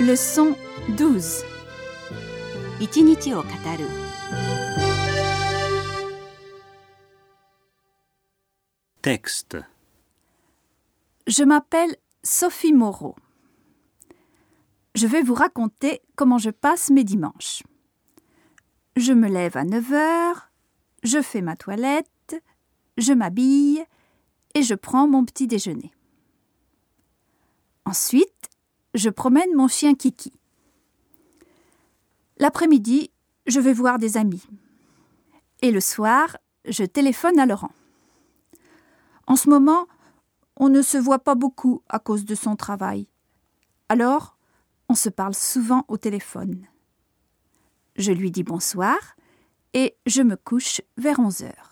[0.00, 0.54] Leçon
[0.96, 1.44] 12
[2.80, 3.88] 一日を語る
[9.04, 9.62] Texte.
[11.26, 13.16] Je m'appelle Sophie Moreau.
[14.94, 17.62] Je vais vous raconter comment je passe mes dimanches.
[18.96, 20.50] Je me lève à 9 heures,
[21.02, 22.42] je fais ma toilette,
[22.96, 23.86] je m'habille et
[24.69, 25.91] je prends mon petit déjeuner.
[27.85, 28.49] Ensuite,
[28.93, 30.31] je promène mon chien Kiki.
[32.37, 33.09] L'après-midi,
[33.47, 34.43] je vais voir des amis.
[35.63, 37.71] Et le soir, je téléphone à Laurent.
[39.25, 39.87] En ce moment,
[40.55, 43.07] on ne se voit pas beaucoup à cause de son travail.
[43.89, 44.37] Alors,
[44.87, 46.67] on se parle souvent au téléphone.
[47.95, 48.99] Je lui dis bonsoir
[49.73, 51.68] et je me couche vers 11 heures.